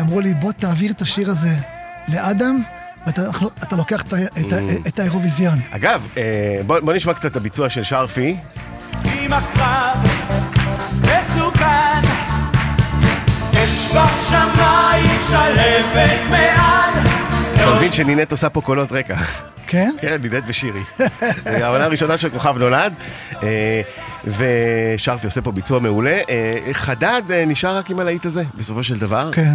[0.00, 1.50] אמרו לי, בוא תעביר את השיר הזה
[2.08, 2.62] לאדם,
[3.06, 4.88] ואתה אנחנו- אתה לוקח את, את, Mm.
[4.88, 5.58] את האירוויזיון.
[5.70, 6.22] אגב, אה,
[6.66, 8.36] בוא בוא נשמע קצת את הביצוע של שרפי.
[9.20, 10.06] עם הקרב
[11.00, 12.00] מסוכן
[13.52, 14.83] אש בשמיים
[15.34, 17.04] שלבת מעל
[17.54, 19.16] אתה מבין שנינט עושה פה קולות רקע.
[19.66, 19.90] כן?
[20.00, 20.80] כן, נינט ושירי.
[21.44, 22.92] זה העונה הראשונה של כוכב נולד,
[23.42, 23.80] אה,
[24.26, 26.20] ושרפי עושה פה ביצוע מעולה.
[26.30, 29.30] אה, חדד אה, נשאר רק עם הלהיט הזה, בסופו של דבר.
[29.32, 29.54] כן.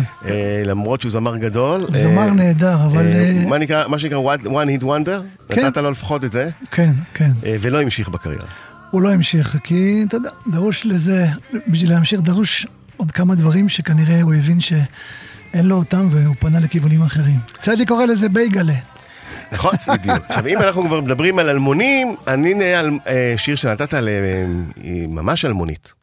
[0.66, 1.88] למרות שהוא זמר גדול.
[1.94, 3.06] זמר נהדר, אבל,
[3.48, 5.66] מה נקרא, מה שנקרא one hit wonder, כן.
[5.66, 7.32] נתת לו לפחות את זה, כן, כן.
[7.44, 8.48] ולא המשיך בקריירה.
[8.92, 11.26] הוא לא המשיך, כי אתה יודע, דרוש לזה,
[11.68, 12.68] בשביל להמשיך דרוש
[12.98, 14.60] עוד כמה דברים שכנראה הוא הבין
[15.52, 17.40] שאין לו אותם והוא פנה לכיוונים אחרים.
[17.60, 18.74] צדי קורא לזה בייגלה.
[19.52, 20.18] נכון, בדיוק.
[20.30, 25.08] עכשיו, אם אנחנו כבר מדברים על אלמונים, אני נהיה על אה, שיר שנתת להם, היא
[25.08, 25.99] ממש אלמונית.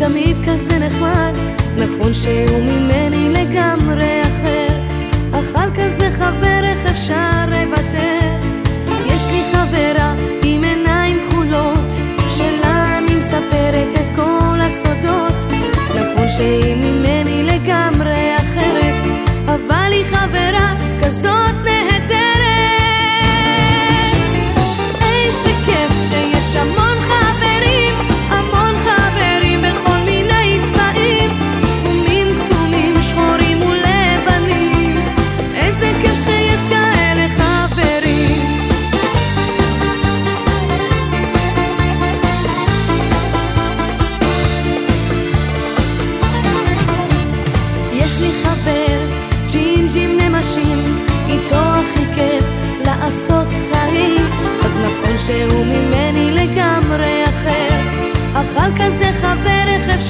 [0.00, 1.32] תמיד כזה נחמד,
[1.76, 4.68] נכון שהוא ממני לגמרי אחר,
[5.32, 6.39] אך על כזה חבר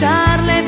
[0.00, 0.59] חבר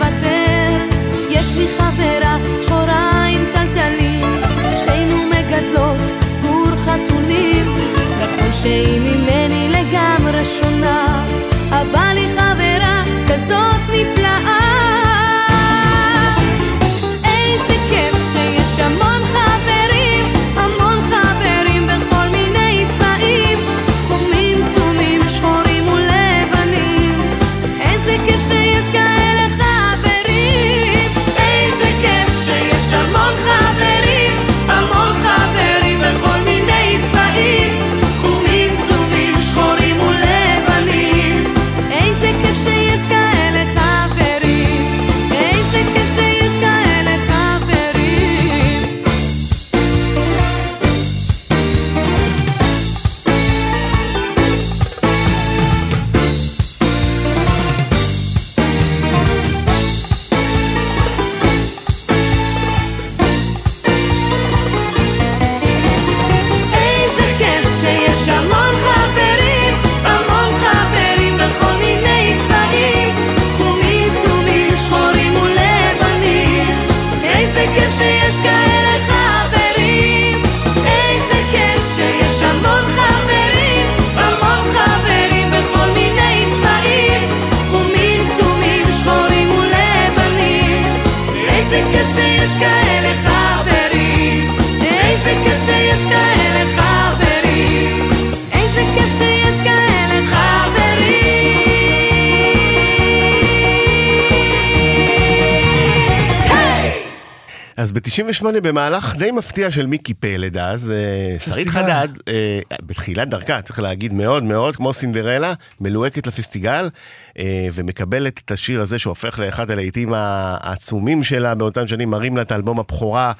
[108.22, 111.68] ב-98, במהלך די מפתיע של מיקי פלד אז, אה, שרית.
[111.68, 116.90] חדד, אה, בתחילת דרכה, צריך להגיד מאוד מאוד, כמו סינדרלה, מלוהקת לפסטיגל,
[117.38, 122.52] אה, ומקבלת את השיר הזה שהופך לאחד הלהיטים העצומים שלה באותן שנים, מרים לה את
[122.52, 123.32] האלבום הבכורה,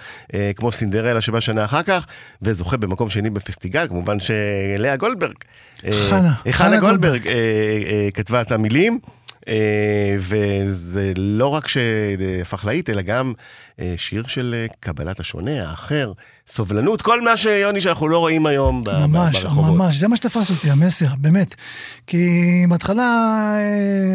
[0.56, 2.06] כמו סינדרלה שבא שנה אחר כך,
[2.42, 5.34] וזוכה במקום שני בפסטיגל, כמובן שלאה גולדברג.
[5.90, 7.28] חנה, חנה גולדברג
[8.14, 8.98] כתבה את המילים.
[9.49, 13.32] אה, וזה לא רק שהפך להיט, אלא גם
[13.80, 16.12] אה, שיר של אה, קבלת השונה, האחר,
[16.49, 19.76] סובלנות, כל מה שיוני שאנחנו לא רואים היום ממש, ברחובות.
[19.76, 21.55] ממש, זה מה שתפס אותי, המסר, באמת.
[22.07, 22.26] כי
[22.68, 23.55] בהתחלה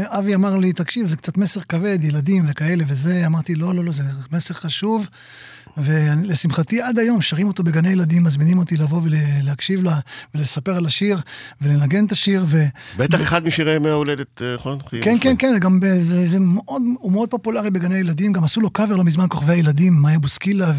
[0.06, 3.92] אבי אמר לי, תקשיב, זה קצת מסר כבד, ילדים וכאלה וזה, אמרתי, לא, לא, לא,
[3.92, 5.08] זה מסר חשוב.
[5.78, 10.00] ולשמחתי עד היום שרים אותו בגני ילדים, מזמינים אותי לבוא ולהקשיב לה,
[10.36, 11.22] ולספר על השיר,
[11.62, 12.64] ולנגן את השיר, ו...
[12.98, 14.78] בטח אחד משירי ימי ההולדת, אה, נכון?
[15.02, 18.70] כן, כן, כן, גם זה, זה מאוד, הוא מאוד פופולרי בגני ילדים, גם עשו לו
[18.70, 20.74] קאבר לא מזמן, כוכבי הילדים, מאיה בוסקילה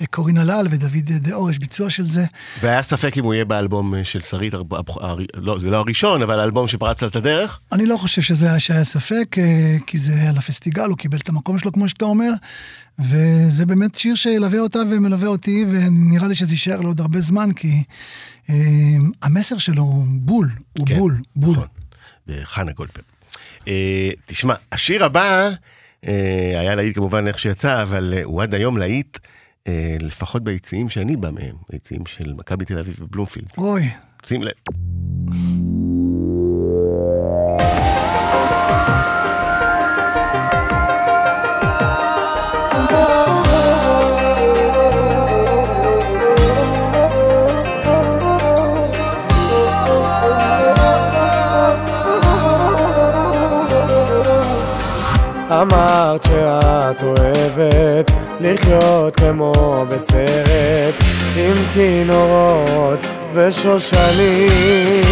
[0.00, 2.24] וקורין הלל ודוד דאור, יש ביצוע של זה.
[2.60, 4.62] והיה ספק אם הוא יהיה באלבום אה, של שרית, הר-
[5.00, 7.58] הר- לא, זה לא הראשון, אבל האלבום שפרץ את הדרך.
[7.72, 11.58] אני לא חושב שזה היה ספק, אה, כי זה היה לפסטיגל, הוא קיבל את המקום
[11.58, 12.30] שלו, כמו שאתה אומר,
[12.98, 17.82] וזה באמת שיר שילווה אותה ומלווה אותי, ונראה לי שזה יישאר לעוד הרבה זמן, כי
[18.50, 18.54] אה,
[19.22, 21.56] המסר שלו הוא בול, הוא כן, בול, בול.
[21.56, 21.68] נכון,
[22.28, 23.04] וחנה גולדברג.
[23.68, 25.50] אה, תשמע, השיר הבא
[26.06, 29.18] אה, היה להיט כמובן איך שיצא, אבל אה, הוא עד היום להיט,
[29.68, 33.48] אה, לפחות ביציעים שאני בא מהם, ביציעים של מכבי תל אביב ובלומפילד.
[33.58, 33.88] אוי,
[34.26, 34.52] שים לב.
[55.62, 59.52] אמרת שאת אוהבת לחיות כמו
[59.88, 60.94] בסרט
[61.36, 63.00] עם כינורות
[63.32, 65.04] ושושנים.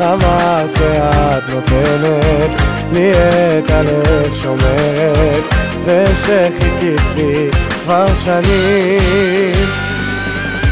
[0.00, 2.60] אמרת שאת נותנת
[2.92, 7.48] לי את הלב שומרת ושחיכית לי
[7.84, 9.68] כבר שנים.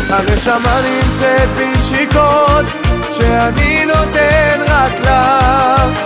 [0.08, 2.66] הנשמה נמצאת בשיקות
[3.10, 5.98] שאני נותן רק לך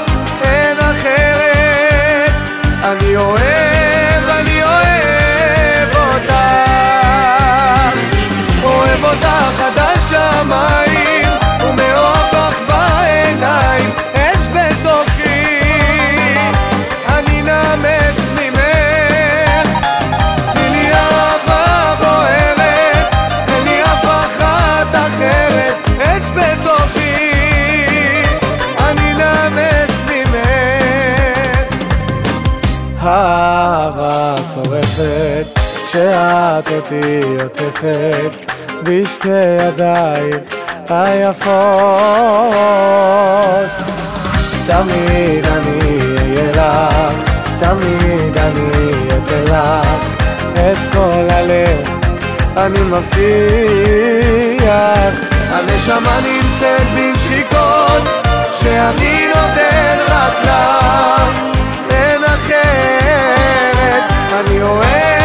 [0.43, 2.33] אין אחרת.
[2.85, 3.88] אני אוהב,
[35.99, 40.55] כשאת אותי עוטפת בשתי ידייך
[40.89, 41.49] היפות.
[44.67, 45.79] תמיד אני
[46.19, 47.21] אהיה לך,
[47.59, 48.71] תמיד אני
[49.09, 49.87] אתן לך
[50.55, 51.89] את כל הלב,
[52.57, 54.19] אני מבטיח
[55.51, 58.03] הנשמה נמצאת בשיקות
[58.53, 61.31] שאני נותן רק לך,
[61.91, 64.03] אין אחרת.
[64.33, 65.18] אני אוהב,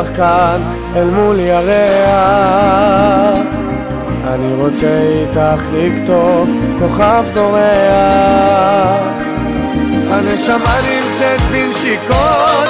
[0.00, 0.62] לך כאן
[0.96, 1.72] אל מול ירח.
[4.26, 7.62] אני רוצה איתך לכתוב כוכב זורח.
[10.10, 12.68] הנשמה נמצאת בנשיקות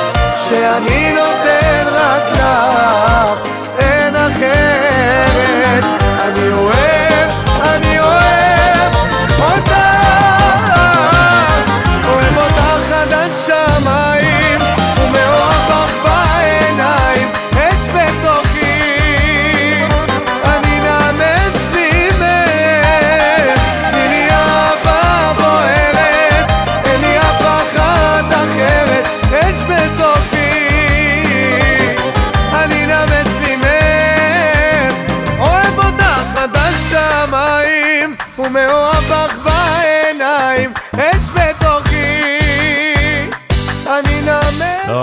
[0.49, 3.49] שאני נותן רק לך.
[3.79, 5.85] אין אחרת.
[6.25, 6.91] אני אוהב,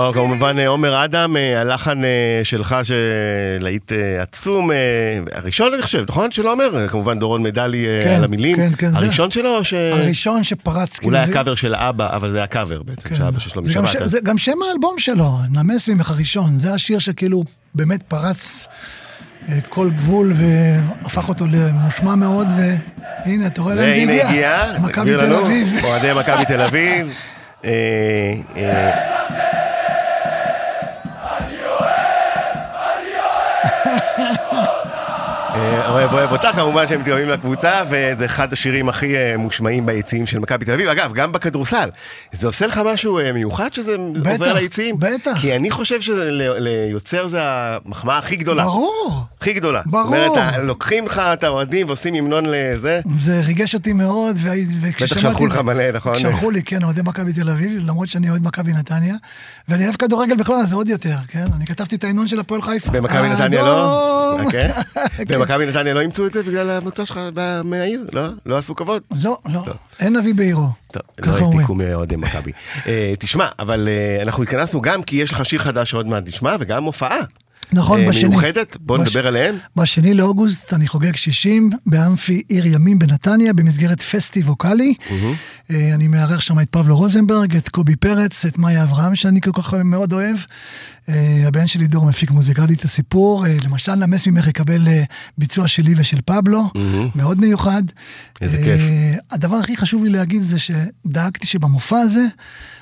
[0.06, 2.10] לא, כמובן אה, עומר אדם, אה, הלחן אה,
[2.42, 4.70] שלך שלהיט אה, עצום,
[5.32, 6.30] הראשון אני חושב, נכון?
[6.30, 6.88] של עומר?
[6.88, 8.56] כמובן דורון מדלי כן, על המילים.
[8.56, 9.74] כן, כן, זה- הראשון שלו או ש...
[9.74, 13.14] הראשון שפרץ, כאילו, אולי זה- הקאבר של האבא, אבל זה הקאבר בעצם, כן.
[13.14, 13.88] שאבא של שלומי זה שבת.
[13.88, 16.58] ש- זה גם שם האלבום שלו, נמס ממך הראשון.
[16.58, 17.44] זה השיר שכאילו
[17.74, 18.66] באמת פרץ
[19.68, 22.46] כל גבול והפך אותו למושמע מאוד,
[23.26, 24.58] והנה, אתה רואה לאן זה הגיע?
[24.80, 25.68] מכבי תל אביב.
[25.84, 27.12] אוהדי מכבי תל אביב.
[35.90, 40.38] אוהב אוהב אותך, כמובן שהם מתקרבים לקבוצה, וזה אחד השירים הכי אה, מושמעים ביציעים של
[40.38, 40.88] מכבי תל אביב.
[40.88, 41.88] אגב, גם בכדורסל,
[42.32, 44.96] זה עושה לך משהו אה, מיוחד שזה בטח, עובר ליציעים?
[44.98, 45.40] בטח.
[45.40, 48.64] כי אני חושב שליוצר זה המחמאה הכי גדולה.
[48.64, 49.24] ברור.
[49.40, 49.80] הכי גדולה.
[49.86, 50.16] ברור.
[50.16, 53.00] זאת אומרת, לוקחים לך את האוהדים ועושים המנון לזה.
[53.18, 54.36] זה ריגש אותי מאוד,
[54.82, 55.20] וכששמעתי...
[55.20, 56.18] שלחו את לך מלא, נכון?
[56.18, 59.14] שלחו לי, כן, אוהדי מכבי תל אביב, למרות שאני אוהד מכבי נתניה,
[59.68, 61.44] ואני אוהב כדורגל בכלל, אז זה עוד יותר, כן?
[61.56, 62.90] אני כתבתי את ההמנון של הפועל חיפה.
[62.92, 64.30] במכבי נתניה לא?
[64.30, 64.44] האדום.
[64.44, 64.72] אוקיי.
[65.16, 65.24] כן.
[65.28, 67.20] במכבי נתניה לא אימצו את זה בגלל המוצא שלך
[67.64, 68.06] מהעיר?
[68.12, 68.22] לא?
[68.46, 69.02] לא עשו כבוד?
[69.22, 69.64] לא, לא,
[70.00, 70.68] אין אבי בעירו.
[70.92, 71.58] טוב, לא ככה אומרים.
[71.58, 72.52] העתיקו מאוהדי מכבי.
[72.86, 76.56] אה, תשמע, אבל אה, אנחנו התכנסנו גם כי יש לך שיר חדש שעוד מעט נשמע,
[76.60, 77.18] וגם הופעה.
[77.72, 78.28] נכון, אה, בשני.
[78.28, 79.54] מיוחדת, בוא בש- נדבר עליהם.
[79.76, 84.94] בשני לאוגוסט אני חוגג 60 באמפי עיר ימים בנתניה במסגרת פסטי ווקאלי.
[85.70, 89.50] אה, אני מארח שם את פבלו רוזנברג, את קובי פרץ, את מאיה אברהם, שאני כל
[89.54, 90.36] כך מאוד אוהב.
[91.08, 91.14] אה,
[91.46, 93.44] הבן שלי דור מפיק מוזיקלי את הסיפור.
[93.64, 94.88] למשל, נמס ממך יקבל
[95.38, 96.70] ביצוע שלי ושל פבלו,
[97.14, 97.82] מאוד מיוחד.
[98.40, 98.80] איזה כיף.
[99.30, 102.24] הדבר הכי חשוב לי להגיד זה שדאגתי שבמופע הזה,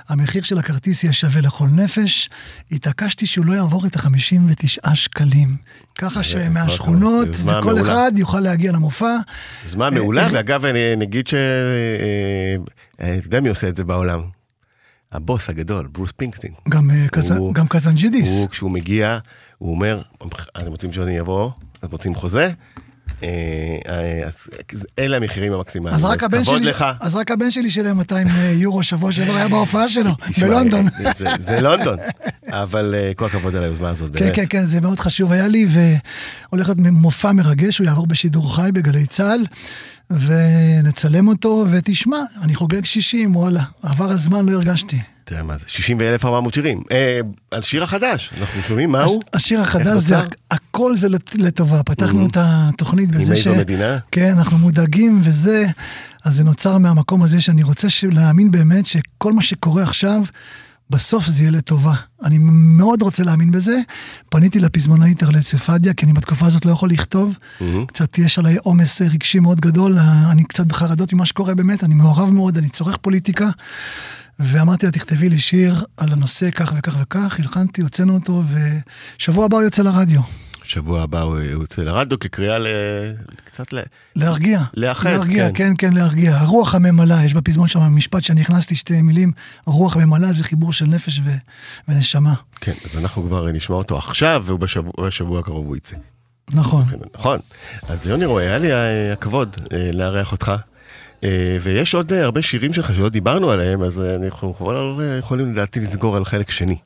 [0.09, 2.29] המחיר של הכרטיס יהיה שווה לכל נפש.
[2.73, 5.57] התעקשתי שהוא לא יעבור את ה-59 שקלים.
[5.99, 7.83] ככה שמהשכונות, וכל מעולה.
[7.83, 9.17] אחד יוכל להגיע למופע.
[9.65, 11.35] יוזמה מעולה, אה, ואגב, אני נגיד ש...
[11.35, 11.39] אה,
[13.01, 14.21] אה, אתה יודע מי עושה את זה בעולם?
[15.13, 16.51] הבוס הגדול, ברוס פינקסטין.
[16.69, 17.07] גם, אה,
[17.37, 18.31] הוא- גם קזנג'ידיס.
[18.31, 19.19] הוא, כשהוא מגיע,
[19.59, 20.03] הוא אומר,
[20.59, 21.51] אתם רוצים שאני אבוא?
[21.79, 22.51] אתם רוצים חוזה?
[23.23, 23.29] אה,
[23.89, 24.29] אה,
[24.75, 25.95] אז אלה המחירים המקסימליים.
[25.97, 26.85] אז רק, הבן שלי, לך.
[27.01, 30.11] אז רק הבן שלי שילם 200 יורו שבוע שעבר היה בהופעה שלו,
[30.41, 30.87] בלונדון.
[31.07, 31.99] אה, זה- זה לונדון,
[32.49, 34.37] אבל אה, כל הכבוד על היוזמה הזאת, כן, באמת.
[34.37, 38.71] כן, כן, זה מאוד חשוב היה לי, והולך להיות מופע מרגש, הוא יעבור בשידור חי
[38.73, 39.45] בגלי צה"ל,
[40.11, 44.99] ונצלם אותו, ותשמע, אני חוגג 60, וואלה, עבר הזמן, לא הרגשתי.
[45.29, 46.83] תראה מה זה, 60,400 שירים.
[46.91, 47.21] אה,
[47.51, 49.21] על שיר החדש, אנחנו שומעים מהו?
[49.35, 50.17] השיר איך החדש זה?
[50.51, 51.83] הכל זה לט- לטובה.
[51.83, 53.99] פתחנו את התוכנית בזה איזו מדינה?
[54.13, 55.67] כן, אנחנו מודאגים וזה,
[56.25, 60.23] אז זה נוצר מהמקום הזה שאני רוצה ש- להאמין באמת שכל מה שקורה עכשיו,
[60.91, 61.95] בסוף זה יהיה לטובה.
[62.25, 63.79] אני מאוד רוצה להאמין בזה.
[64.29, 67.35] פניתי לפזמונאית ארלט ספדיה, כי אני בתקופה הזאת לא יכול לכתוב.
[67.87, 69.99] קצת יש עליי עומס רגשי מאוד גדול,
[70.31, 73.47] אני קצת בחרדות ממה שקורה באמת, אני מעורב מאוד, אני צורך פוליטיקה.
[74.39, 78.43] ואמרתי לה, תכתבי לי שיר על הנושא כך וכך וכך, הלחנתי, הוצאנו אותו,
[79.19, 80.21] ושבוע הבא הוא יוצא לרדיו.
[80.65, 82.67] שבוע הבא הוא יוצא לרדיו כקריאה ל...
[83.45, 83.79] קצת ל...
[84.17, 84.61] להרגיע.
[84.75, 85.55] לאחד, להרגיע, כן.
[85.55, 86.37] כן, כן, להרגיע.
[86.37, 89.33] הרוח הממלאה, יש בפזמון שם משפט שאני הכנסתי שתי מילים,
[89.67, 91.31] הרוח הממלאה זה חיבור של נפש ו...
[91.89, 92.35] ונשמה.
[92.61, 95.97] כן, אז אנחנו כבר נשמע אותו עכשיו, ובשבוע הקרוב הוא יצא.
[96.51, 96.85] נכון.
[97.15, 97.39] נכון.
[97.89, 100.53] אז יוני רואה, היה לי אה, הכבוד אה, לארח אותך.
[101.25, 105.53] אה, ויש עוד אה, הרבה שירים שלך שלא דיברנו עליהם, אז אה, אנחנו כבר יכולים
[105.53, 106.77] לדעתי לסגור על חלק שני.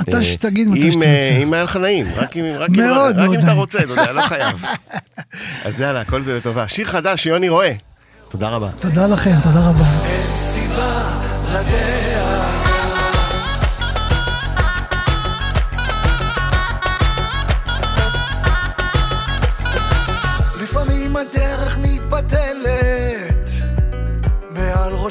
[0.00, 1.38] אתה אה, שתגיד מתי אם, שתרצה.
[1.42, 2.44] אם היה לך נעים, רק אם,
[3.42, 3.52] אתה.
[3.52, 4.62] רוצה, אתה יודע, לא חייב.
[5.66, 6.68] אז יאללה, הכל זה לטובה.
[6.68, 7.72] שיר חדש, יוני רואה.
[8.28, 8.70] תודה רבה.
[8.80, 9.84] תודה לכם, תודה רבה.
[11.44, 12.45] לפעמים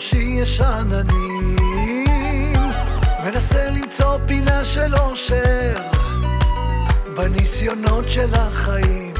[0.05, 2.59] מעל ראשי יש עננים,
[3.23, 5.77] מנסה למצוא פינה של אושר,
[7.15, 9.13] בניסיונות של החיים.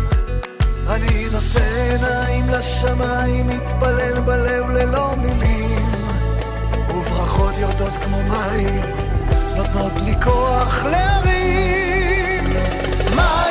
[0.87, 5.91] אני נושא עיניים לשמיים, מתפלל בלב ללא מילים,
[6.89, 8.81] וברכות יורדות כמו מים,
[9.57, 12.53] נותנות לי כוח להרים.
[13.15, 13.44] מה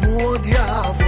[0.00, 1.01] בסוף